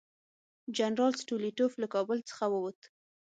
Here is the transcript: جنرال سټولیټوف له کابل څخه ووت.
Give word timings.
جنرال 0.77 1.13
سټولیټوف 1.21 1.71
له 1.81 1.87
کابل 1.93 2.19
څخه 2.29 2.45
ووت. 2.53 2.79